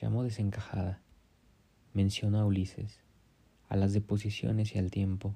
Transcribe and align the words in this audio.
Llamó 0.00 0.22
desencajada. 0.22 1.02
Mencionó 1.92 2.38
a 2.38 2.46
Ulises, 2.46 3.00
a 3.68 3.76
las 3.76 3.92
deposiciones 3.92 4.74
y 4.74 4.78
al 4.78 4.90
tiempo, 4.90 5.34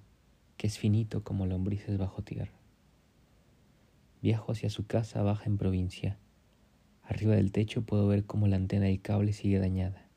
que 0.57 0.69
es 0.69 0.79
finito 0.79 1.23
como 1.23 1.45
lombrices 1.45 1.99
bajo 1.99 2.23
tierra. 2.23 2.55
Viajo 4.23 4.53
hacia 4.53 4.71
su 4.71 4.87
casa 4.87 5.23
baja 5.23 5.45
en 5.45 5.59
provincia. 5.59 6.17
Arriba 7.03 7.35
del 7.35 7.53
techo 7.53 7.83
puedo 7.83 8.09
ver 8.09 8.25
cómo 8.25 8.47
la 8.49 8.57
antena 8.57 8.87
del 8.87 9.03
cable 9.03 9.35
sigue 9.35 9.59
dañada. 9.59 10.09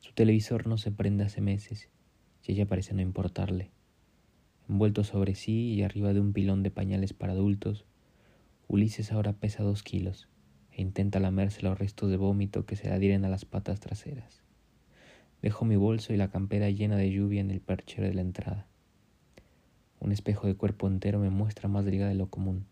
Su 0.00 0.12
televisor 0.12 0.66
no 0.66 0.76
se 0.76 0.92
prende 0.92 1.24
hace 1.24 1.40
meses 1.40 1.88
y 2.42 2.52
ella 2.52 2.66
parece 2.66 2.92
no 2.92 3.00
importarle. 3.00 3.70
Envuelto 4.68 5.02
sobre 5.02 5.34
sí 5.34 5.72
y 5.72 5.82
arriba 5.82 6.12
de 6.12 6.20
un 6.20 6.34
pilón 6.34 6.62
de 6.62 6.70
pañales 6.70 7.14
para 7.14 7.32
adultos, 7.32 7.86
Ulises 8.68 9.12
ahora 9.12 9.32
pesa 9.32 9.62
dos 9.62 9.82
kilos 9.82 10.28
e 10.72 10.82
intenta 10.82 11.20
lamerse 11.20 11.62
los 11.62 11.78
restos 11.78 12.10
de 12.10 12.16
vómito 12.16 12.64
que 12.66 12.76
se 12.76 12.88
le 12.88 12.94
adhieren 12.94 13.24
a 13.24 13.28
las 13.28 13.44
patas 13.44 13.80
traseras. 13.80 14.42
Dejo 15.42 15.64
mi 15.64 15.76
bolso 15.76 16.12
y 16.12 16.16
la 16.16 16.30
campera 16.30 16.70
llena 16.70 16.96
de 16.96 17.10
lluvia 17.10 17.40
en 17.40 17.50
el 17.50 17.60
perchero 17.60 18.06
de 18.06 18.14
la 18.14 18.20
entrada. 18.20 18.66
Un 20.00 20.12
espejo 20.12 20.46
de 20.46 20.54
cuerpo 20.54 20.86
entero 20.86 21.18
me 21.18 21.30
muestra 21.30 21.68
más 21.68 21.84
delgada 21.84 22.10
de 22.10 22.16
lo 22.16 22.28
común. 22.28 22.66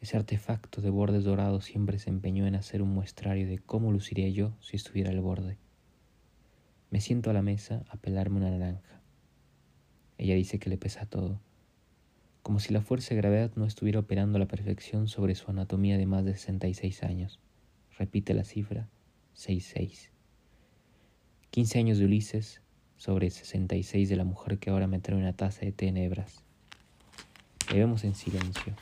Ese 0.00 0.16
artefacto 0.16 0.80
de 0.80 0.90
bordes 0.90 1.24
dorados 1.24 1.64
siempre 1.64 1.98
se 1.98 2.10
empeñó 2.10 2.46
en 2.46 2.54
hacer 2.54 2.82
un 2.82 2.90
muestrario 2.90 3.48
de 3.48 3.58
cómo 3.58 3.90
luciría 3.90 4.28
yo 4.28 4.52
si 4.60 4.76
estuviera 4.76 5.10
al 5.10 5.20
borde. 5.20 5.58
Me 6.90 7.00
siento 7.00 7.30
a 7.30 7.32
la 7.32 7.42
mesa 7.42 7.84
a 7.88 7.96
pelarme 7.96 8.38
una 8.38 8.50
naranja. 8.50 9.00
Ella 10.16 10.34
dice 10.34 10.58
que 10.58 10.70
le 10.70 10.78
pesa 10.78 11.06
todo, 11.06 11.40
como 12.48 12.60
si 12.60 12.72
la 12.72 12.80
fuerza 12.80 13.10
de 13.10 13.16
gravedad 13.16 13.50
no 13.56 13.66
estuviera 13.66 14.00
operando 14.00 14.36
a 14.36 14.38
la 14.38 14.48
perfección 14.48 15.06
sobre 15.06 15.34
su 15.34 15.50
anatomía 15.50 15.98
de 15.98 16.06
más 16.06 16.24
de 16.24 16.32
66 16.32 17.02
años. 17.02 17.40
Repite 17.98 18.32
la 18.32 18.42
cifra, 18.42 18.88
66. 19.34 20.10
15 21.50 21.78
años 21.78 21.98
de 21.98 22.06
Ulises 22.06 22.62
sobre 22.96 23.28
66 23.28 24.08
de 24.08 24.16
la 24.16 24.24
mujer 24.24 24.58
que 24.58 24.70
ahora 24.70 24.86
me 24.86 24.98
trae 24.98 25.18
una 25.18 25.34
taza 25.34 25.66
de 25.66 25.72
tenebras. 25.72 26.42
Le 27.70 27.80
vemos 27.80 28.02
en 28.04 28.14
silencio 28.14 28.72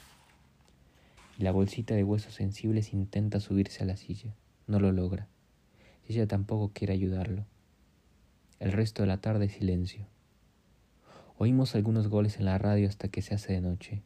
y 1.36 1.42
la 1.42 1.50
bolsita 1.50 1.96
de 1.96 2.04
huesos 2.04 2.34
sensibles 2.34 2.92
intenta 2.92 3.40
subirse 3.40 3.82
a 3.82 3.86
la 3.86 3.96
silla. 3.96 4.32
No 4.68 4.78
lo 4.78 4.92
logra. 4.92 5.26
ella 6.08 6.28
tampoco 6.28 6.70
quiere 6.72 6.92
ayudarlo. 6.92 7.44
El 8.60 8.70
resto 8.70 9.02
de 9.02 9.08
la 9.08 9.20
tarde 9.20 9.48
silencio. 9.48 10.06
Oímos 11.38 11.74
algunos 11.74 12.08
goles 12.08 12.38
en 12.38 12.46
la 12.46 12.56
radio 12.56 12.88
hasta 12.88 13.08
que 13.08 13.20
se 13.20 13.34
hace 13.34 13.52
de 13.52 13.60
noche. 13.60 14.02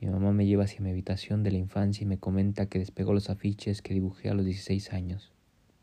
Mi 0.00 0.08
mamá 0.08 0.32
me 0.32 0.44
lleva 0.44 0.64
hacia 0.64 0.80
mi 0.80 0.90
habitación 0.90 1.44
de 1.44 1.52
la 1.52 1.58
infancia 1.58 2.02
y 2.02 2.06
me 2.06 2.18
comenta 2.18 2.66
que 2.66 2.80
despegó 2.80 3.14
los 3.14 3.30
afiches 3.30 3.80
que 3.80 3.94
dibujé 3.94 4.28
a 4.28 4.34
los 4.34 4.44
16 4.44 4.92
años. 4.92 5.32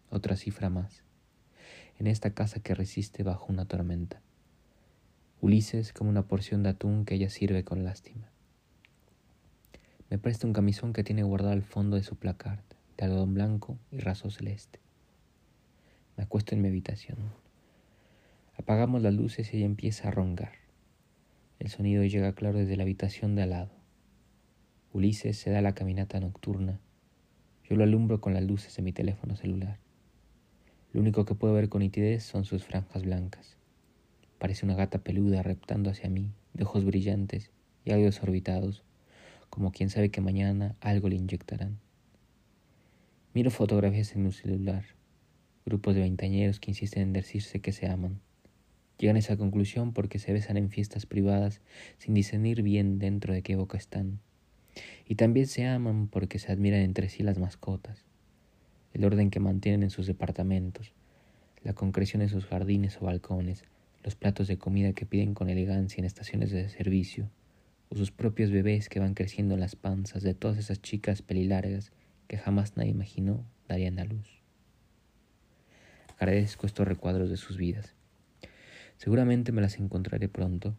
Otra 0.10 0.36
cifra 0.36 0.70
más. 0.70 1.02
En 1.98 2.08
esta 2.08 2.32
casa 2.34 2.60
que 2.60 2.76
resiste 2.76 3.24
bajo 3.24 3.54
una 3.54 3.64
tormenta. 3.64 4.22
Ulises 5.40 5.94
como 5.94 6.10
una 6.10 6.28
porción 6.28 6.62
de 6.62 6.70
atún 6.72 7.06
que 7.06 7.16
ella 7.16 7.30
sirve 7.30 7.64
con 7.64 7.86
lástima. 7.86 8.30
Me 10.10 10.18
presta 10.18 10.46
un 10.46 10.52
camisón 10.52 10.92
que 10.92 11.06
tiene 11.06 11.24
guardado 11.24 11.54
al 11.54 11.64
fondo 11.64 11.96
de 11.96 12.04
su 12.04 12.18
placard, 12.18 12.60
de 12.98 13.06
algodón 13.06 13.34
blanco 13.34 13.78
y 13.92 14.00
raso 14.00 14.30
celeste. 14.30 14.82
Me 16.18 16.24
acuesto 16.24 16.54
en 16.54 16.62
mi 16.62 16.68
habitación. 16.68 17.43
Apagamos 18.58 19.02
las 19.02 19.14
luces 19.14 19.54
y 19.54 19.58
ella 19.58 19.66
empieza 19.66 20.08
a 20.08 20.12
roncar. 20.12 20.54
El 21.60 21.70
sonido 21.70 22.04
llega 22.04 22.34
claro 22.34 22.60
desde 22.60 22.78
la 22.78 22.84
habitación 22.84 23.36
de 23.36 23.44
al 23.44 23.50
lado. 23.50 23.72
Ulises 24.92 25.38
se 25.38 25.50
da 25.50 25.62
la 25.62 25.74
caminata 25.74 26.20
nocturna. 26.20 26.80
Yo 27.68 27.76
lo 27.76 27.84
alumbro 27.84 28.22
con 28.22 28.34
las 28.34 28.44
luces 28.44 28.76
de 28.76 28.84
mi 28.84 28.94
teléfono 28.94 29.36
celular. 29.36 29.80
Lo 30.92 31.02
único 31.02 31.26
que 31.26 31.34
puedo 31.34 31.54
ver 31.54 31.70
con 31.70 31.80
nitidez 31.80 32.24
son 32.24 32.46
sus 32.46 32.64
franjas 32.64 33.04
blancas. 33.04 33.58
Parece 34.38 34.66
una 34.66 34.76
gata 34.76 35.00
peluda 35.00 35.42
reptando 35.42 35.90
hacia 35.90 36.10
mí, 36.10 36.32
de 36.54 36.64
ojos 36.64 36.86
brillantes 36.86 37.50
y 37.86 37.92
algo 37.92 38.06
desorbitados, 38.06 38.84
como 39.50 39.72
quien 39.72 39.90
sabe 39.90 40.10
que 40.10 40.22
mañana 40.22 40.76
algo 40.82 41.10
le 41.10 41.16
inyectarán. 41.16 41.80
Miro 43.34 43.50
fotografías 43.50 44.16
en 44.16 44.26
mi 44.26 44.32
celular, 44.32 44.84
grupos 45.66 45.96
de 45.96 46.02
veintañeros 46.02 46.60
que 46.60 46.70
insisten 46.70 47.02
en 47.02 47.14
decirse 47.14 47.62
que 47.62 47.72
se 47.72 47.88
aman. 47.88 48.20
Llegan 48.98 49.16
a 49.16 49.20
esa 49.20 49.38
conclusión 49.38 49.94
porque 49.94 50.20
se 50.20 50.34
besan 50.34 50.58
en 50.58 50.70
fiestas 50.70 51.06
privadas 51.06 51.62
sin 51.98 52.14
discernir 52.14 52.62
bien 52.62 53.00
dentro 53.00 53.34
de 53.34 53.42
qué 53.42 53.56
boca 53.56 53.78
están. 53.78 54.20
Y 55.08 55.16
también 55.16 55.48
se 55.48 55.66
aman 55.66 56.08
porque 56.08 56.40
se 56.40 56.52
admiran 56.52 56.82
entre 56.82 57.10
sí 57.10 57.24
las 57.24 57.38
mascotas, 57.38 58.06
el 58.94 59.06
orden 59.06 59.30
que 59.30 59.40
mantienen 59.40 59.84
en 59.84 59.90
sus 59.90 60.08
departamentos, 60.08 60.94
la 61.64 61.74
concreción 61.74 62.22
en 62.22 62.30
sus 62.30 62.46
jardines 62.46 62.98
o 63.02 63.06
balcones, 63.06 63.64
los 64.04 64.16
platos 64.16 64.48
de 64.48 64.58
comida 64.58 64.94
que 64.94 65.06
piden 65.06 65.34
con 65.34 65.50
elegancia 65.50 66.02
en 66.02 66.06
estaciones 66.06 66.52
de 66.52 66.70
servicio, 66.70 67.30
sus 67.92 68.12
propios 68.12 68.52
bebés 68.52 68.90
que 68.90 69.00
van 69.00 69.14
creciendo 69.14 69.54
en 69.54 69.60
las 69.60 69.76
panzas 69.76 70.24
de 70.24 70.34
todas 70.34 70.58
esas 70.58 70.82
chicas 70.82 71.22
pelilargas 71.22 71.92
que 72.28 72.38
jamás 72.38 72.76
nadie 72.76 72.92
imaginó 72.92 73.46
darían 73.68 74.00
a 74.00 74.06
luz. 74.06 74.42
Agradezco 76.18 76.66
estos 76.66 76.88
recuadros 76.88 77.30
de 77.30 77.38
sus 77.38 77.58
vidas. 77.58 77.96
Seguramente 78.98 79.52
me 79.52 79.62
las 79.62 79.80
encontraré 79.80 80.30
pronto 80.30 80.76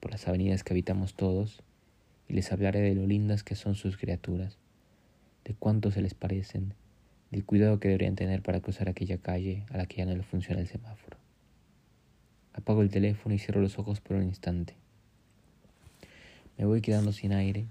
por 0.00 0.10
las 0.10 0.26
avenidas 0.26 0.64
que 0.64 0.72
habitamos 0.72 1.14
todos 1.14 1.62
y 2.28 2.34
les 2.34 2.52
hablaré 2.52 2.80
de 2.80 2.94
lo 2.94 3.06
lindas 3.06 3.42
que 3.44 3.54
son 3.54 3.74
sus 3.74 3.96
criaturas, 3.96 4.58
de 5.44 5.54
cuánto 5.54 5.90
se 5.90 6.02
les 6.02 6.14
parecen, 6.14 6.74
del 7.30 7.44
cuidado 7.44 7.78
que 7.78 7.88
deberían 7.88 8.16
tener 8.16 8.42
para 8.42 8.60
cruzar 8.60 8.88
aquella 8.88 9.18
calle 9.18 9.64
a 9.70 9.76
la 9.76 9.86
que 9.86 9.98
ya 9.98 10.06
no 10.06 10.16
le 10.16 10.22
funciona 10.22 10.60
el 10.60 10.66
semáforo. 10.66 11.16
Apago 12.52 12.82
el 12.82 12.90
teléfono 12.90 13.34
y 13.34 13.38
cierro 13.38 13.60
los 13.60 13.78
ojos 13.78 14.00
por 14.00 14.16
un 14.16 14.24
instante. 14.24 14.74
Me 16.58 16.64
voy 16.64 16.80
quedando 16.80 17.12
sin 17.12 17.32
aire 17.32 17.66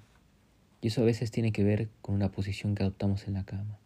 y 0.82 0.88
eso 0.88 1.02
a 1.02 1.06
veces 1.06 1.32
tiene 1.32 1.52
que 1.52 1.64
ver 1.64 1.90
con 2.02 2.16
una 2.16 2.32
posición 2.32 2.76
que 2.76 2.84
adoptamos 2.84 3.28
en 3.28 3.34
la 3.34 3.44
cama. 3.44 3.78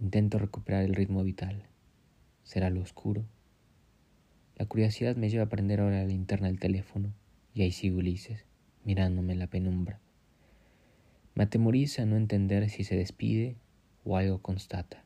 Intento 0.00 0.38
recuperar 0.38 0.82
el 0.82 0.94
ritmo 0.94 1.22
vital. 1.22 1.62
¿Será 2.42 2.68
lo 2.68 2.80
oscuro? 2.80 3.24
La 4.56 4.66
curiosidad 4.66 5.16
me 5.16 5.28
lleva 5.30 5.44
a 5.44 5.48
prender 5.48 5.80
ahora 5.80 5.98
la 5.98 6.06
linterna 6.06 6.48
del 6.48 6.58
teléfono 6.58 7.12
y 7.54 7.62
ahí 7.62 7.72
sigo 7.72 7.98
Ulises, 7.98 8.44
mirándome 8.84 9.32
en 9.32 9.38
la 9.38 9.46
penumbra. 9.46 10.00
Me 11.34 11.44
atemoriza 11.44 12.06
no 12.06 12.16
entender 12.16 12.68
si 12.70 12.84
se 12.84 12.96
despide 12.96 13.56
o 14.04 14.16
algo 14.16 14.40
constata. 14.40 15.04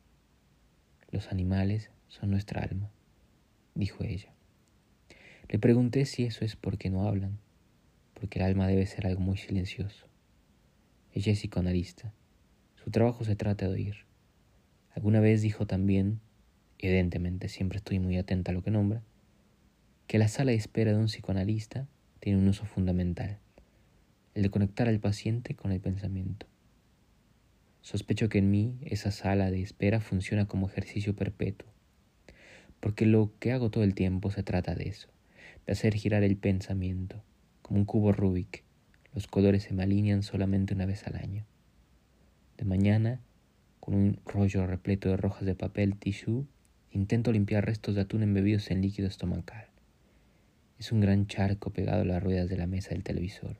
Los 1.10 1.32
animales 1.32 1.90
son 2.08 2.30
nuestra 2.30 2.62
alma, 2.62 2.90
dijo 3.74 4.04
ella. 4.04 4.32
Le 5.48 5.58
pregunté 5.58 6.04
si 6.04 6.24
eso 6.24 6.44
es 6.44 6.56
porque 6.56 6.90
no 6.90 7.08
hablan 7.08 7.38
porque 8.18 8.38
el 8.38 8.44
alma 8.44 8.66
debe 8.66 8.86
ser 8.86 9.06
algo 9.06 9.20
muy 9.20 9.36
silencioso. 9.36 10.06
Ella 11.12 11.32
es 11.32 11.38
psicoanalista. 11.38 12.12
Su 12.82 12.90
trabajo 12.90 13.24
se 13.24 13.36
trata 13.36 13.66
de 13.66 13.74
oír. 13.74 13.96
Alguna 14.94 15.20
vez 15.20 15.42
dijo 15.42 15.66
también, 15.66 16.20
evidentemente 16.78 17.48
siempre 17.48 17.78
estoy 17.78 17.98
muy 17.98 18.16
atenta 18.18 18.50
a 18.50 18.54
lo 18.54 18.62
que 18.62 18.70
nombra, 18.70 19.02
que 20.08 20.18
la 20.18 20.28
sala 20.28 20.52
de 20.52 20.56
espera 20.56 20.92
de 20.92 20.96
un 20.96 21.04
psicoanalista 21.04 21.86
tiene 22.18 22.38
un 22.38 22.48
uso 22.48 22.64
fundamental, 22.64 23.40
el 24.32 24.42
de 24.42 24.48
conectar 24.48 24.88
al 24.88 25.00
paciente 25.00 25.54
con 25.54 25.70
el 25.70 25.80
pensamiento. 25.82 26.46
Sospecho 27.82 28.30
que 28.30 28.38
en 28.38 28.50
mí 28.50 28.78
esa 28.86 29.10
sala 29.10 29.50
de 29.50 29.60
espera 29.60 30.00
funciona 30.00 30.48
como 30.48 30.66
ejercicio 30.66 31.14
perpetuo, 31.14 31.68
porque 32.80 33.04
lo 33.04 33.32
que 33.38 33.52
hago 33.52 33.70
todo 33.70 33.84
el 33.84 33.94
tiempo 33.94 34.30
se 34.30 34.42
trata 34.42 34.74
de 34.74 34.88
eso, 34.88 35.10
de 35.66 35.74
hacer 35.74 35.94
girar 35.94 36.22
el 36.22 36.38
pensamiento, 36.38 37.22
como 37.60 37.80
un 37.80 37.84
cubo 37.84 38.10
Rubik. 38.10 38.64
Los 39.12 39.26
colores 39.26 39.64
se 39.64 39.74
me 39.74 39.82
alinean 39.82 40.22
solamente 40.22 40.72
una 40.72 40.86
vez 40.86 41.06
al 41.06 41.16
año. 41.16 41.44
De 42.56 42.64
mañana, 42.64 43.20
con 43.78 43.94
un 43.94 44.20
rollo 44.24 44.66
repleto 44.66 45.10
de 45.10 45.18
rojas 45.18 45.44
de 45.44 45.54
papel 45.54 45.98
tissue, 45.98 46.46
intento 46.92 47.30
limpiar 47.30 47.66
restos 47.66 47.94
de 47.94 48.00
atún 48.00 48.22
embebidos 48.22 48.70
en 48.70 48.80
líquido 48.80 49.06
estomacal. 49.06 49.67
Es 50.78 50.92
un 50.92 51.00
gran 51.00 51.26
charco 51.26 51.70
pegado 51.70 52.02
a 52.02 52.04
las 52.04 52.22
ruedas 52.22 52.48
de 52.48 52.56
la 52.56 52.68
mesa 52.68 52.90
del 52.90 53.02
televisor. 53.02 53.56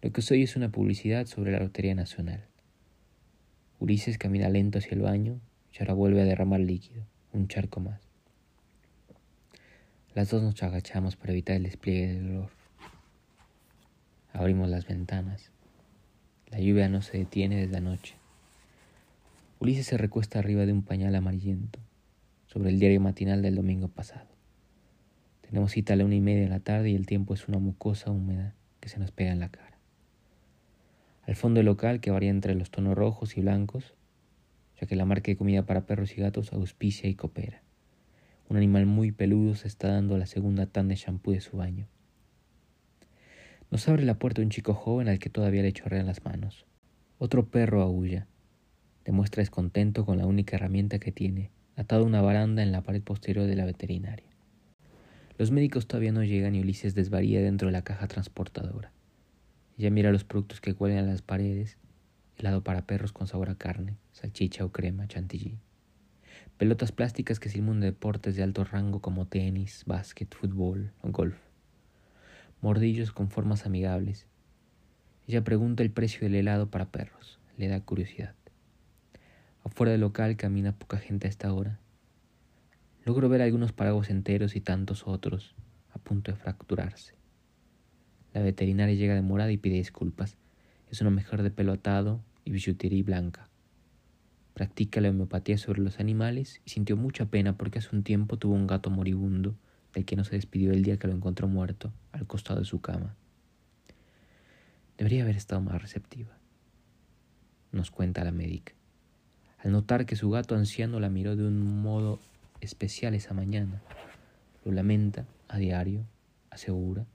Lo 0.00 0.10
que 0.10 0.22
soy 0.22 0.42
es 0.42 0.56
una 0.56 0.70
publicidad 0.70 1.26
sobre 1.26 1.52
la 1.52 1.58
Lotería 1.58 1.94
Nacional. 1.94 2.46
Ulises 3.78 4.16
camina 4.16 4.48
lento 4.48 4.78
hacia 4.78 4.94
el 4.94 5.02
baño 5.02 5.38
y 5.72 5.78
ahora 5.80 5.92
vuelve 5.92 6.22
a 6.22 6.24
derramar 6.24 6.60
líquido, 6.60 7.04
un 7.32 7.46
charco 7.48 7.80
más. 7.80 8.00
Las 10.14 10.30
dos 10.30 10.42
nos 10.42 10.62
agachamos 10.62 11.16
para 11.16 11.32
evitar 11.32 11.56
el 11.56 11.64
despliegue 11.64 12.14
del 12.14 12.30
olor. 12.30 12.50
Abrimos 14.32 14.70
las 14.70 14.86
ventanas. 14.86 15.50
La 16.50 16.58
lluvia 16.58 16.88
no 16.88 17.02
se 17.02 17.18
detiene 17.18 17.56
desde 17.56 17.76
anoche. 17.76 18.14
Ulises 19.60 19.86
se 19.86 19.98
recuesta 19.98 20.38
arriba 20.38 20.64
de 20.64 20.72
un 20.72 20.82
pañal 20.82 21.14
amarillento, 21.14 21.80
sobre 22.46 22.70
el 22.70 22.78
diario 22.78 23.00
matinal 23.00 23.42
del 23.42 23.56
domingo 23.56 23.88
pasado. 23.88 24.35
Tenemos 25.48 25.70
cita 25.72 25.92
a 25.92 25.96
la 25.96 26.04
una 26.04 26.16
y 26.16 26.20
media 26.20 26.42
de 26.42 26.48
la 26.48 26.60
tarde 26.60 26.90
y 26.90 26.96
el 26.96 27.06
tiempo 27.06 27.34
es 27.34 27.46
una 27.46 27.58
mucosa 27.58 28.10
húmeda 28.10 28.54
que 28.80 28.88
se 28.88 28.98
nos 28.98 29.12
pega 29.12 29.30
en 29.30 29.38
la 29.38 29.50
cara. 29.50 29.78
Al 31.22 31.36
fondo 31.36 31.58
del 31.58 31.66
local, 31.66 32.00
que 32.00 32.10
varía 32.10 32.30
entre 32.30 32.54
los 32.54 32.70
tonos 32.70 32.96
rojos 32.96 33.36
y 33.36 33.40
blancos, 33.40 33.94
ya 34.80 34.86
que 34.86 34.96
la 34.96 35.04
marca 35.04 35.30
de 35.30 35.36
comida 35.36 35.64
para 35.64 35.86
perros 35.86 36.16
y 36.16 36.20
gatos 36.20 36.52
auspicia 36.52 37.08
y 37.08 37.14
coopera. 37.14 37.62
Un 38.48 38.56
animal 38.56 38.86
muy 38.86 39.12
peludo 39.12 39.54
se 39.54 39.68
está 39.68 39.88
dando 39.88 40.18
la 40.18 40.26
segunda 40.26 40.66
tanda 40.66 40.94
de 40.94 41.00
champú 41.00 41.32
de 41.32 41.40
su 41.40 41.56
baño. 41.56 41.86
Nos 43.70 43.88
abre 43.88 44.04
la 44.04 44.18
puerta 44.18 44.42
un 44.42 44.50
chico 44.50 44.74
joven 44.74 45.08
al 45.08 45.18
que 45.18 45.30
todavía 45.30 45.62
le 45.62 45.72
chorrean 45.72 46.06
las 46.06 46.24
manos. 46.24 46.66
Otro 47.18 47.46
perro 47.48 47.82
aúlla. 47.82 48.26
Demuestra 49.04 49.40
descontento 49.40 50.04
con 50.04 50.18
la 50.18 50.26
única 50.26 50.56
herramienta 50.56 50.98
que 50.98 51.12
tiene, 51.12 51.50
atado 51.76 52.02
a 52.02 52.06
una 52.06 52.22
baranda 52.22 52.62
en 52.62 52.72
la 52.72 52.82
pared 52.82 53.02
posterior 53.02 53.46
de 53.46 53.56
la 53.56 53.64
veterinaria. 53.64 54.35
Los 55.38 55.50
médicos 55.50 55.86
todavía 55.86 56.12
no 56.12 56.24
llegan 56.24 56.54
y 56.54 56.60
Ulises 56.60 56.94
desvaría 56.94 57.42
dentro 57.42 57.68
de 57.68 57.72
la 57.72 57.82
caja 57.82 58.08
transportadora. 58.08 58.90
Ella 59.76 59.90
mira 59.90 60.10
los 60.10 60.24
productos 60.24 60.62
que 60.62 60.74
cuelgan 60.74 61.04
en 61.04 61.10
las 61.10 61.20
paredes, 61.20 61.76
helado 62.38 62.64
para 62.64 62.86
perros 62.86 63.12
con 63.12 63.26
sabor 63.26 63.50
a 63.50 63.54
carne, 63.54 63.96
salchicha 64.12 64.64
o 64.64 64.72
crema, 64.72 65.06
chantilly. 65.08 65.58
Pelotas 66.56 66.90
plásticas 66.90 67.38
que 67.38 67.50
simulan 67.50 67.80
deportes 67.80 68.34
de 68.34 68.42
alto 68.42 68.64
rango 68.64 69.00
como 69.00 69.26
tenis, 69.26 69.82
básquet, 69.86 70.34
fútbol 70.34 70.92
o 71.02 71.10
golf. 71.10 71.36
Mordillos 72.62 73.12
con 73.12 73.28
formas 73.28 73.66
amigables. 73.66 74.26
Ella 75.28 75.44
pregunta 75.44 75.82
el 75.82 75.90
precio 75.90 76.20
del 76.20 76.34
helado 76.34 76.70
para 76.70 76.90
perros. 76.90 77.38
Le 77.58 77.68
da 77.68 77.80
curiosidad. 77.80 78.34
Afuera 79.64 79.92
del 79.92 80.00
local 80.00 80.36
camina 80.36 80.72
poca 80.72 80.96
gente 80.96 81.26
a 81.26 81.30
esta 81.30 81.52
hora. 81.52 81.78
Logro 83.06 83.28
ver 83.28 83.40
algunos 83.40 83.72
paraguas 83.72 84.10
enteros 84.10 84.56
y 84.56 84.60
tantos 84.60 85.06
otros 85.06 85.54
a 85.92 85.98
punto 85.98 86.32
de 86.32 86.36
fracturarse. 86.36 87.14
La 88.34 88.42
veterinaria 88.42 88.96
llega 88.96 89.14
demorada 89.14 89.52
y 89.52 89.58
pide 89.58 89.76
disculpas. 89.76 90.36
Es 90.90 91.00
una 91.02 91.10
mujer 91.10 91.44
de 91.44 91.52
pelo 91.52 91.72
atado 91.72 92.20
y 92.44 92.50
billutería 92.50 93.04
blanca. 93.04 93.48
Practica 94.54 95.00
la 95.00 95.10
homeopatía 95.10 95.56
sobre 95.56 95.82
los 95.82 96.00
animales 96.00 96.60
y 96.64 96.70
sintió 96.70 96.96
mucha 96.96 97.26
pena 97.26 97.56
porque 97.56 97.78
hace 97.78 97.94
un 97.94 98.02
tiempo 98.02 98.38
tuvo 98.38 98.54
un 98.54 98.66
gato 98.66 98.90
moribundo 98.90 99.54
del 99.94 100.04
que 100.04 100.16
no 100.16 100.24
se 100.24 100.34
despidió 100.34 100.72
el 100.72 100.82
día 100.82 100.96
que 100.96 101.06
lo 101.06 101.14
encontró 101.14 101.46
muerto 101.46 101.92
al 102.10 102.26
costado 102.26 102.58
de 102.58 102.66
su 102.66 102.80
cama. 102.80 103.14
Debería 104.98 105.22
haber 105.22 105.36
estado 105.36 105.60
más 105.60 105.80
receptiva, 105.80 106.36
nos 107.70 107.92
cuenta 107.92 108.24
la 108.24 108.32
médica. 108.32 108.72
Al 109.58 109.70
notar 109.70 110.06
que 110.06 110.16
su 110.16 110.28
gato 110.28 110.56
anciano 110.56 110.98
la 110.98 111.08
miró 111.08 111.36
de 111.36 111.46
un 111.46 111.82
modo 111.82 112.18
especial 112.60 113.14
esa 113.14 113.34
mañana, 113.34 113.82
lo 114.64 114.72
lamenta 114.72 115.26
a 115.48 115.58
diario, 115.58 116.04
asegura, 116.50 117.06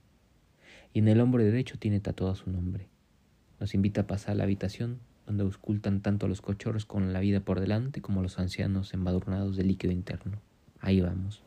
y 0.92 1.00
en 1.00 1.08
el 1.08 1.20
hombro 1.20 1.42
derecho 1.42 1.78
tiene 1.78 2.00
tatuado 2.00 2.34
su 2.34 2.50
nombre. 2.50 2.88
Nos 3.60 3.74
invita 3.74 4.02
a 4.02 4.06
pasar 4.06 4.32
a 4.32 4.34
la 4.36 4.44
habitación 4.44 5.00
donde 5.26 5.44
auscultan 5.44 6.00
tanto 6.00 6.28
los 6.28 6.40
cochorros 6.40 6.84
con 6.84 7.12
la 7.12 7.20
vida 7.20 7.40
por 7.40 7.60
delante 7.60 8.00
como 8.00 8.22
los 8.22 8.38
ancianos 8.38 8.92
embadurnados 8.92 9.56
de 9.56 9.64
líquido 9.64 9.92
interno. 9.92 10.40
Ahí 10.80 11.00
vamos. 11.00 11.42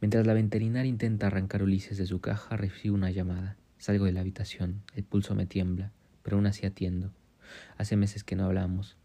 Mientras 0.00 0.26
la 0.26 0.34
veterinaria 0.34 0.88
intenta 0.88 1.26
arrancar 1.26 1.60
a 1.60 1.64
Ulises 1.64 1.98
de 1.98 2.06
su 2.06 2.20
caja, 2.20 2.56
recibo 2.56 2.94
una 2.94 3.10
llamada. 3.10 3.56
Salgo 3.78 4.06
de 4.06 4.12
la 4.12 4.20
habitación, 4.20 4.82
el 4.94 5.04
pulso 5.04 5.34
me 5.34 5.46
tiembla, 5.46 5.92
pero 6.22 6.36
aún 6.36 6.46
así 6.46 6.66
atiendo. 6.66 7.12
Hace 7.76 7.96
meses 7.96 8.24
que 8.24 8.36
no 8.36 8.44
hablamos. 8.44 8.96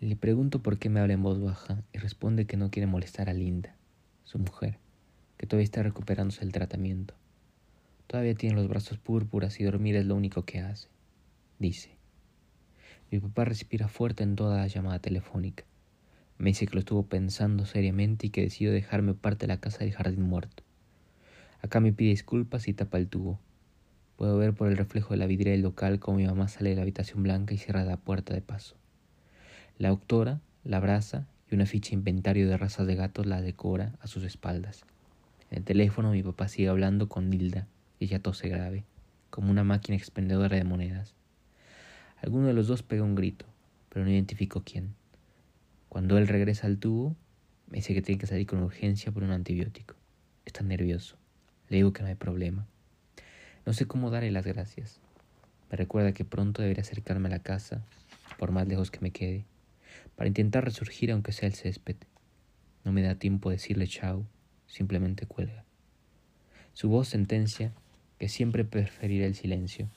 Le 0.00 0.16
pregunto 0.16 0.62
por 0.62 0.78
qué 0.78 0.88
me 0.88 0.98
habla 0.98 1.12
en 1.12 1.22
voz 1.22 1.42
baja 1.42 1.82
y 1.92 1.98
responde 1.98 2.46
que 2.46 2.56
no 2.56 2.70
quiere 2.70 2.86
molestar 2.86 3.28
a 3.28 3.34
Linda, 3.34 3.76
su 4.24 4.38
mujer, 4.38 4.78
que 5.36 5.46
todavía 5.46 5.64
está 5.64 5.82
recuperándose 5.82 6.42
el 6.42 6.52
tratamiento. 6.52 7.12
Todavía 8.06 8.34
tiene 8.34 8.56
los 8.56 8.66
brazos 8.66 8.96
púrpuras 8.96 9.60
y 9.60 9.64
dormir 9.64 9.96
es 9.96 10.06
lo 10.06 10.16
único 10.16 10.46
que 10.46 10.60
hace, 10.60 10.88
dice. 11.58 11.90
Mi 13.10 13.20
papá 13.20 13.44
respira 13.44 13.88
fuerte 13.88 14.22
en 14.22 14.36
toda 14.36 14.56
la 14.56 14.68
llamada 14.68 15.00
telefónica. 15.00 15.64
Me 16.38 16.48
dice 16.48 16.66
que 16.66 16.76
lo 16.76 16.80
estuvo 16.80 17.02
pensando 17.02 17.66
seriamente 17.66 18.28
y 18.28 18.30
que 18.30 18.40
decidió 18.40 18.72
dejarme 18.72 19.12
parte 19.12 19.46
de 19.46 19.48
la 19.48 19.60
casa 19.60 19.80
del 19.80 19.92
jardín 19.92 20.22
muerto. 20.22 20.62
Acá 21.60 21.80
me 21.80 21.92
pide 21.92 22.08
disculpas 22.08 22.68
y 22.68 22.72
tapa 22.72 22.96
el 22.96 23.08
tubo. 23.08 23.38
Puedo 24.16 24.38
ver 24.38 24.54
por 24.54 24.68
el 24.68 24.78
reflejo 24.78 25.12
de 25.12 25.18
la 25.18 25.26
vidriera 25.26 25.50
del 25.50 25.60
local 25.60 26.00
cómo 26.00 26.16
mi 26.16 26.26
mamá 26.26 26.48
sale 26.48 26.70
de 26.70 26.76
la 26.76 26.82
habitación 26.82 27.22
blanca 27.22 27.52
y 27.52 27.58
cierra 27.58 27.84
la 27.84 27.98
puerta 27.98 28.32
de 28.32 28.40
paso. 28.40 28.79
La 29.80 29.88
doctora 29.88 30.42
la 30.62 30.76
abraza 30.76 31.26
y 31.50 31.54
una 31.54 31.64
ficha 31.64 31.94
inventario 31.94 32.46
de 32.46 32.58
razas 32.58 32.86
de 32.86 32.96
gatos 32.96 33.24
la 33.24 33.40
decora 33.40 33.94
a 34.00 34.08
sus 34.08 34.24
espaldas. 34.24 34.84
En 35.50 35.56
el 35.56 35.64
teléfono 35.64 36.10
mi 36.10 36.22
papá 36.22 36.48
sigue 36.48 36.68
hablando 36.68 37.08
con 37.08 37.30
Nilda, 37.30 37.66
ella 37.98 38.20
tose 38.20 38.50
grave, 38.50 38.84
como 39.30 39.50
una 39.50 39.64
máquina 39.64 39.96
expendedora 39.96 40.54
de 40.58 40.64
monedas. 40.64 41.14
Alguno 42.20 42.48
de 42.48 42.52
los 42.52 42.66
dos 42.66 42.82
pega 42.82 43.04
un 43.04 43.14
grito, 43.14 43.46
pero 43.88 44.04
no 44.04 44.10
identifico 44.10 44.62
quién. 44.66 44.92
Cuando 45.88 46.18
él 46.18 46.28
regresa 46.28 46.66
al 46.66 46.76
tubo, 46.76 47.16
me 47.70 47.78
dice 47.78 47.94
que 47.94 48.02
tiene 48.02 48.18
que 48.18 48.26
salir 48.26 48.46
con 48.46 48.62
urgencia 48.62 49.10
por 49.12 49.22
un 49.22 49.30
antibiótico. 49.30 49.94
Está 50.44 50.62
nervioso. 50.62 51.16
Le 51.70 51.78
digo 51.78 51.94
que 51.94 52.02
no 52.02 52.08
hay 52.08 52.16
problema. 52.16 52.66
No 53.64 53.72
sé 53.72 53.86
cómo 53.86 54.10
darle 54.10 54.30
las 54.30 54.44
gracias. 54.44 55.00
Me 55.70 55.78
recuerda 55.78 56.12
que 56.12 56.26
pronto 56.26 56.60
debería 56.60 56.82
acercarme 56.82 57.28
a 57.28 57.30
la 57.30 57.42
casa, 57.42 57.82
por 58.38 58.52
más 58.52 58.68
lejos 58.68 58.90
que 58.90 59.00
me 59.00 59.10
quede, 59.10 59.46
para 60.16 60.28
intentar 60.28 60.64
resurgir 60.64 61.12
aunque 61.12 61.32
sea 61.32 61.48
el 61.48 61.54
césped. 61.54 61.96
No 62.84 62.92
me 62.92 63.02
da 63.02 63.14
tiempo 63.14 63.50
de 63.50 63.56
decirle 63.56 63.86
chao, 63.86 64.26
simplemente 64.66 65.26
cuelga. 65.26 65.64
Su 66.72 66.88
voz 66.88 67.08
sentencia 67.08 67.72
que 68.18 68.28
siempre 68.28 68.64
preferirá 68.64 69.26
el 69.26 69.34
silencio. 69.34 69.88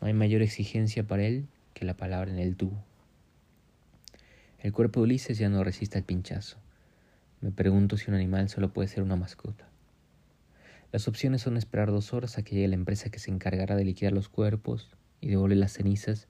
No 0.00 0.06
hay 0.06 0.14
mayor 0.14 0.42
exigencia 0.42 1.02
para 1.04 1.24
él 1.24 1.46
que 1.74 1.84
la 1.84 1.94
palabra 1.94 2.30
en 2.30 2.38
el 2.38 2.56
tubo. 2.56 2.82
El 4.60 4.72
cuerpo 4.72 5.00
de 5.00 5.04
Ulises 5.04 5.38
ya 5.38 5.48
no 5.48 5.64
resiste 5.64 5.96
al 5.96 6.04
pinchazo. 6.04 6.58
Me 7.40 7.50
pregunto 7.50 7.96
si 7.96 8.10
un 8.10 8.16
animal 8.16 8.50
solo 8.50 8.72
puede 8.72 8.88
ser 8.88 9.02
una 9.02 9.16
mascota. 9.16 9.66
Las 10.92 11.08
opciones 11.08 11.40
son 11.40 11.56
esperar 11.56 11.90
dos 11.90 12.12
horas 12.12 12.36
a 12.36 12.42
que 12.42 12.54
llegue 12.54 12.68
la 12.68 12.74
empresa 12.74 13.10
que 13.10 13.18
se 13.18 13.30
encargará 13.30 13.76
de 13.76 13.84
liquidar 13.84 14.12
los 14.12 14.28
cuerpos 14.28 14.90
y 15.20 15.28
devolver 15.28 15.56
las 15.56 15.72
cenizas, 15.72 16.26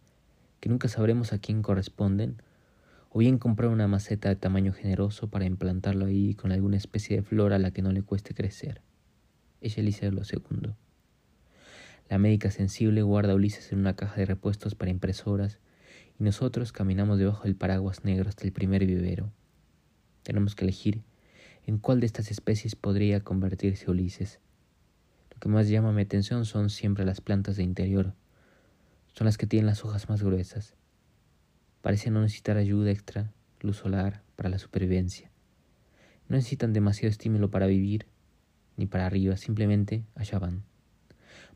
que 0.60 0.68
nunca 0.68 0.86
sabremos 0.88 1.32
a 1.32 1.38
quién 1.38 1.62
corresponden, 1.62 2.36
o 3.10 3.18
bien 3.18 3.38
comprar 3.38 3.70
una 3.70 3.88
maceta 3.88 4.28
de 4.28 4.36
tamaño 4.36 4.72
generoso 4.72 5.28
para 5.28 5.44
implantarlo 5.44 6.06
ahí 6.06 6.34
con 6.34 6.52
alguna 6.52 6.76
especie 6.76 7.16
de 7.16 7.22
flor 7.22 7.52
a 7.52 7.58
la 7.58 7.72
que 7.72 7.82
no 7.82 7.92
le 7.92 8.02
cueste 8.02 8.34
crecer. 8.34 8.82
Ella 9.60 9.82
elige 9.82 10.10
lo 10.12 10.22
segundo. 10.22 10.76
La 12.08 12.18
médica 12.18 12.50
sensible 12.50 13.02
guarda 13.02 13.32
a 13.32 13.34
Ulises 13.34 13.72
en 13.72 13.80
una 13.80 13.96
caja 13.96 14.16
de 14.16 14.26
repuestos 14.26 14.76
para 14.76 14.92
impresoras 14.92 15.58
y 16.18 16.24
nosotros 16.24 16.72
caminamos 16.72 17.18
debajo 17.18 17.44
del 17.44 17.56
paraguas 17.56 18.04
negro 18.04 18.28
hasta 18.28 18.44
el 18.44 18.52
primer 18.52 18.86
vivero. 18.86 19.32
Tenemos 20.22 20.54
que 20.54 20.64
elegir 20.64 21.02
en 21.66 21.78
cuál 21.78 22.00
de 22.00 22.06
estas 22.06 22.30
especies 22.30 22.76
podría 22.76 23.20
convertirse 23.20 23.90
Ulises. 23.90 24.38
Lo 25.32 25.40
que 25.40 25.48
más 25.48 25.68
llama 25.68 25.92
mi 25.92 26.02
atención 26.02 26.44
son 26.44 26.70
siempre 26.70 27.04
las 27.04 27.20
plantas 27.20 27.56
de 27.56 27.64
interior. 27.64 28.14
Son 29.14 29.24
las 29.24 29.36
que 29.36 29.46
tienen 29.46 29.66
las 29.66 29.84
hojas 29.84 30.08
más 30.08 30.22
gruesas. 30.22 30.76
Parecen 31.82 32.14
no 32.14 32.20
necesitar 32.20 32.56
ayuda 32.56 32.90
extra, 32.90 33.32
luz 33.60 33.78
solar, 33.78 34.22
para 34.36 34.48
la 34.48 34.58
supervivencia. 34.58 35.30
No 36.28 36.36
necesitan 36.36 36.72
demasiado 36.72 37.10
estímulo 37.10 37.50
para 37.50 37.66
vivir, 37.66 38.06
ni 38.76 38.86
para 38.86 39.06
arriba, 39.06 39.36
simplemente 39.36 40.04
allá 40.14 40.38
van. 40.38 40.62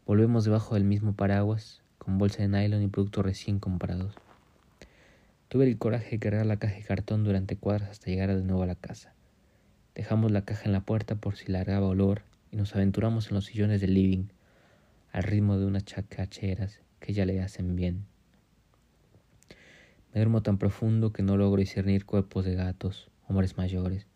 Volvemos 0.06 0.44
debajo 0.44 0.74
del 0.74 0.84
mismo 0.84 1.14
paraguas, 1.14 1.82
con 1.98 2.18
bolsa 2.18 2.42
de 2.42 2.48
nylon 2.48 2.82
y 2.82 2.88
productos 2.88 3.24
recién 3.24 3.58
comprados. 3.58 4.14
Tuve 5.48 5.66
el 5.66 5.78
coraje 5.78 6.10
de 6.10 6.18
cargar 6.18 6.46
la 6.46 6.58
caja 6.58 6.74
de 6.74 6.82
cartón 6.82 7.24
durante 7.24 7.56
cuadras 7.56 7.90
hasta 7.90 8.10
llegar 8.10 8.34
de 8.34 8.42
nuevo 8.42 8.62
a 8.62 8.66
la 8.66 8.74
casa. 8.74 9.14
Dejamos 9.94 10.32
la 10.32 10.44
caja 10.44 10.64
en 10.64 10.72
la 10.72 10.80
puerta 10.80 11.14
por 11.14 11.36
si 11.36 11.52
largaba 11.52 11.86
olor 11.86 12.22
y 12.50 12.56
nos 12.56 12.74
aventuramos 12.74 13.28
en 13.28 13.34
los 13.34 13.46
sillones 13.46 13.80
del 13.80 13.94
living, 13.94 14.26
al 15.12 15.22
ritmo 15.22 15.58
de 15.58 15.66
unas 15.66 15.84
chacacheras 15.84 16.80
que 16.98 17.12
ya 17.12 17.24
le 17.24 17.40
hacen 17.40 17.76
bien. 17.76 18.06
Me 20.14 20.20
duermo 20.20 20.44
tan 20.44 20.58
profundo 20.58 21.12
que 21.12 21.24
no 21.24 21.36
logro 21.36 21.58
discernir 21.58 22.06
cuerpos 22.06 22.44
de 22.44 22.54
gatos, 22.54 23.10
hombres 23.26 23.56
mayores, 23.56 24.06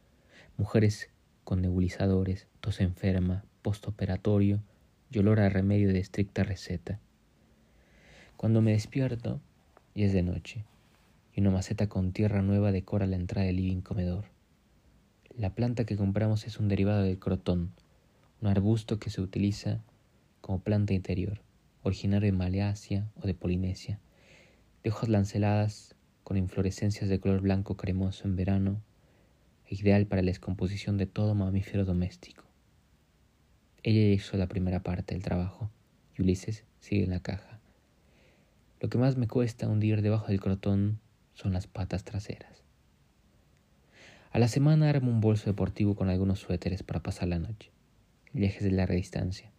mujeres 0.57 1.11
con 1.43 1.61
nebulizadores, 1.61 2.47
tos 2.61 2.81
enferma, 2.81 3.45
postoperatorio, 3.63 4.63
y 5.11 5.19
olor 5.19 5.41
a 5.41 5.49
remedio 5.49 5.93
de 5.93 5.99
estricta 5.99 6.45
receta. 6.45 7.01
Cuando 8.37 8.63
me 8.63 8.71
despierto, 8.71 9.41
y 9.93 10.05
es 10.05 10.13
de 10.13 10.23
noche, 10.23 10.65
y 11.35 11.41
una 11.41 11.51
maceta 11.51 11.89
con 11.89 12.13
tierra 12.13 12.43
nueva 12.43 12.71
decora 12.71 13.07
la 13.07 13.17
entrada 13.17 13.49
del 13.49 13.57
living 13.57 13.81
comedor. 13.81 14.27
La 15.37 15.57
planta 15.57 15.85
que 15.85 15.97
compramos 15.97 16.47
es 16.47 16.61
un 16.61 16.69
derivado 16.69 17.03
del 17.03 17.19
crotón, 17.19 17.73
un 18.41 18.47
arbusto 18.47 19.01
que 19.01 19.11
se 19.11 19.21
utiliza 19.21 19.83
como 20.43 20.61
planta 20.61 20.95
interior, 20.95 21.41
originario 21.83 22.31
de 22.31 22.39
Malasia 22.39 23.11
o 23.21 23.27
de 23.27 23.35
Polinesia, 23.35 23.99
de 24.83 24.91
hojas 24.91 25.09
lanceladas 25.09 25.95
con 26.25 26.37
inflorescencias 26.37 27.09
de 27.09 27.21
color 27.21 27.41
blanco 27.41 27.77
cremoso 27.77 28.27
en 28.27 28.37
verano, 28.37 28.83
ideal 29.69 30.07
para 30.07 30.23
la 30.23 30.31
descomposición 30.31 30.97
de 30.97 31.07
todo 31.07 31.35
mamífero 31.35 31.85
doméstico. 31.85 32.45
Ella 33.83 34.13
hizo 34.13 34.37
la 34.37 34.49
primera 34.49 34.83
parte 34.83 35.15
del 35.15 35.23
trabajo 35.23 35.71
y 36.17 36.23
Ulises 36.23 36.65
sigue 36.81 37.05
en 37.05 37.11
la 37.11 37.21
caja. 37.21 37.61
Lo 38.81 38.89
que 38.89 38.99
más 38.99 39.17
me 39.17 39.29
cuesta 39.29 39.69
hundir 39.69 40.03
debajo 40.03 40.29
del 40.29 40.41
crotón 40.41 41.01
son 41.35 41.53
las 41.53 41.67
patas 41.67 42.05
traseras. 42.05 42.63
A 44.31 44.39
la 44.39 44.49
semana 44.49 44.91
armo 44.91 45.11
un 45.11 45.21
bolso 45.21 45.47
deportivo 45.47 45.95
con 45.95 46.11
algunos 46.11 46.41
suéteres 46.41 46.83
para 46.83 47.03
pasar 47.03 47.29
la 47.29 47.39
noche. 47.39 47.71
Viajes 48.33 48.63
de 48.63 48.71
larga 48.71 48.95
distancia. 48.95 49.51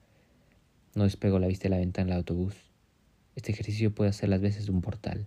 No 0.96 1.04
despego 1.04 1.40
la 1.40 1.48
vista 1.48 1.64
de 1.64 1.70
la 1.70 1.78
ventana 1.78 2.10
del 2.10 2.18
autobús. 2.18 2.69
Este 3.40 3.54
ejercicio 3.54 3.96
puede 3.96 4.10
hacer 4.10 4.28
las 4.28 4.42
veces 4.42 4.66
de 4.66 4.74
un 4.74 4.82
portal. 4.82 5.26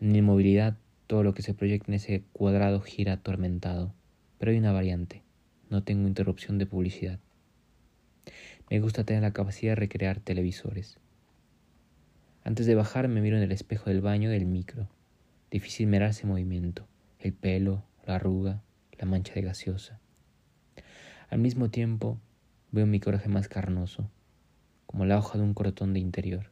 En 0.00 0.16
inmovilidad, 0.16 0.78
todo 1.06 1.22
lo 1.22 1.34
que 1.34 1.42
se 1.42 1.52
proyecta 1.52 1.90
en 1.90 1.96
ese 1.96 2.22
cuadrado 2.32 2.80
gira 2.80 3.12
atormentado. 3.12 3.92
Pero 4.38 4.50
hay 4.50 4.56
una 4.56 4.72
variante. 4.72 5.22
No 5.68 5.82
tengo 5.82 6.08
interrupción 6.08 6.56
de 6.56 6.64
publicidad. 6.64 7.18
Me 8.70 8.80
gusta 8.80 9.04
tener 9.04 9.20
la 9.20 9.34
capacidad 9.34 9.72
de 9.72 9.76
recrear 9.76 10.20
televisores. 10.20 10.96
Antes 12.44 12.64
de 12.64 12.74
bajar 12.74 13.08
me 13.08 13.20
miro 13.20 13.36
en 13.36 13.42
el 13.42 13.52
espejo 13.52 13.90
del 13.90 14.00
baño 14.00 14.30
del 14.30 14.46
micro. 14.46 14.88
Difícil 15.50 15.86
mirar 15.86 16.08
ese 16.08 16.26
movimiento, 16.26 16.88
el 17.18 17.34
pelo, 17.34 17.84
la 18.06 18.14
arruga, 18.14 18.62
la 18.98 19.04
mancha 19.04 19.34
de 19.34 19.42
gaseosa. 19.42 20.00
Al 21.28 21.40
mismo 21.40 21.68
tiempo, 21.68 22.18
veo 22.72 22.86
mi 22.86 23.00
coraje 23.00 23.28
más 23.28 23.48
carnoso, 23.48 24.10
como 24.86 25.04
la 25.04 25.18
hoja 25.18 25.36
de 25.36 25.44
un 25.44 25.52
cortón 25.52 25.92
de 25.92 26.00
interior. 26.00 26.50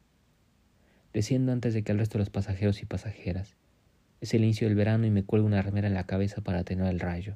Desciendo 1.19 1.51
antes 1.51 1.75
de 1.75 1.83
que 1.83 1.91
el 1.91 1.99
resto 1.99 2.17
de 2.17 2.21
los 2.21 2.31
pasajeros 2.31 2.81
y 2.81 2.87
pasajeras. 2.87 3.57
Es 4.21 4.35
el 4.35 4.45
inicio 4.45 4.69
del 4.69 4.77
verano 4.77 5.05
y 5.05 5.11
me 5.11 5.25
cuelgo 5.25 5.49
una 5.49 5.63
remera 5.63 5.89
en 5.89 5.95
la 5.95 6.07
cabeza 6.07 6.43
para 6.43 6.63
tener 6.63 6.87
el 6.87 7.01
rayo. 7.01 7.35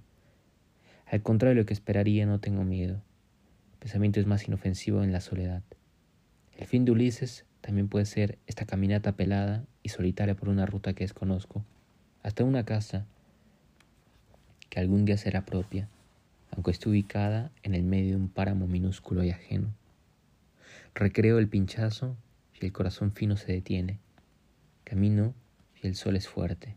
Al 1.07 1.21
contrario 1.21 1.57
de 1.57 1.63
lo 1.63 1.67
que 1.67 1.75
esperaría, 1.75 2.25
no 2.25 2.39
tengo 2.39 2.63
miedo. 2.63 3.03
El 3.73 3.79
pensamiento 3.81 4.21
es 4.21 4.27
más 4.27 4.47
inofensivo 4.47 5.03
en 5.03 5.11
la 5.11 5.21
soledad. 5.21 5.65
El 6.57 6.69
fin 6.69 6.85
de 6.85 6.93
Ulises 6.93 7.45
también 7.61 7.89
puede 7.89 8.05
ser 8.05 8.39
esta 8.47 8.67
caminata 8.67 9.17
pelada 9.17 9.65
y 9.83 9.89
solitaria 9.89 10.37
por 10.37 10.49
una 10.49 10.65
ruta 10.65 10.93
que 10.93 11.03
desconozco, 11.03 11.65
hasta 12.23 12.45
una 12.45 12.65
casa 12.65 13.05
que 14.71 14.79
algún 14.79 15.07
día 15.07 15.17
será 15.17 15.45
propia, 15.45 15.89
aunque 16.53 16.71
esté 16.71 16.89
ubicada 16.89 17.51
en 17.65 17.75
el 17.75 17.83
medio 17.83 18.11
de 18.11 18.23
un 18.23 18.29
páramo 18.29 18.69
minúsculo 18.69 19.25
y 19.25 19.31
ajeno. 19.31 19.75
Recreo 20.95 21.41
el 21.41 21.49
pinchazo 21.49 22.17
el 22.67 22.73
corazón 22.73 23.13
fino 23.13 23.37
se 23.37 23.53
detiene. 23.53 24.01
Camino 24.85 25.35
y 25.83 25.87
el 25.87 25.95
sol 25.95 26.17
es 26.17 26.29
fuerte. 26.29 26.77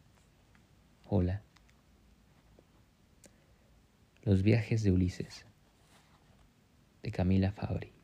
Hola. 1.06 1.42
Los 4.24 4.42
viajes 4.42 4.84
de 4.84 4.92
Ulises, 4.92 5.46
de 7.04 7.12
Camila 7.12 7.52
Fabri. 7.52 7.95